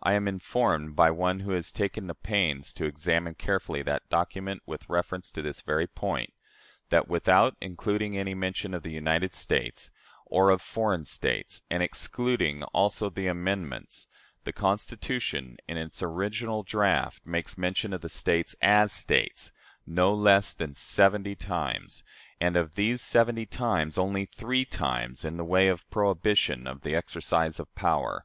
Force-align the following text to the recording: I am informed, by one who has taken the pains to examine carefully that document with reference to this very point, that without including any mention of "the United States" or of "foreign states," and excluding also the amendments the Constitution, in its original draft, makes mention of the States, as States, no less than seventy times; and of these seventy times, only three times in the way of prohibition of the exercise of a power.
I 0.00 0.12
am 0.14 0.28
informed, 0.28 0.94
by 0.94 1.10
one 1.10 1.40
who 1.40 1.50
has 1.50 1.72
taken 1.72 2.06
the 2.06 2.14
pains 2.14 2.72
to 2.74 2.84
examine 2.84 3.34
carefully 3.34 3.82
that 3.82 4.08
document 4.08 4.62
with 4.64 4.88
reference 4.88 5.28
to 5.32 5.42
this 5.42 5.60
very 5.60 5.88
point, 5.88 6.32
that 6.90 7.08
without 7.08 7.56
including 7.60 8.16
any 8.16 8.32
mention 8.32 8.74
of 8.74 8.84
"the 8.84 8.92
United 8.92 9.34
States" 9.34 9.90
or 10.24 10.50
of 10.50 10.62
"foreign 10.62 11.04
states," 11.04 11.62
and 11.68 11.82
excluding 11.82 12.62
also 12.72 13.10
the 13.10 13.26
amendments 13.26 14.06
the 14.44 14.52
Constitution, 14.52 15.56
in 15.66 15.76
its 15.76 16.00
original 16.00 16.62
draft, 16.62 17.26
makes 17.26 17.58
mention 17.58 17.92
of 17.92 18.02
the 18.02 18.08
States, 18.08 18.54
as 18.62 18.92
States, 18.92 19.50
no 19.84 20.14
less 20.14 20.54
than 20.54 20.76
seventy 20.76 21.34
times; 21.34 22.04
and 22.40 22.56
of 22.56 22.76
these 22.76 23.02
seventy 23.02 23.46
times, 23.46 23.98
only 23.98 24.26
three 24.26 24.64
times 24.64 25.24
in 25.24 25.36
the 25.36 25.44
way 25.44 25.66
of 25.66 25.90
prohibition 25.90 26.68
of 26.68 26.82
the 26.82 26.94
exercise 26.94 27.58
of 27.58 27.66
a 27.66 27.74
power. 27.76 28.24